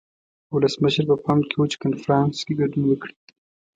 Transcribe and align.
ولسمشر 0.53 1.03
په 1.09 1.15
پام 1.23 1.39
کې 1.49 1.55
و 1.57 1.65
چې 1.71 1.77
کنفرانس 1.83 2.35
کې 2.45 2.53
ګډون 2.59 2.83
وکړي. 2.87 3.15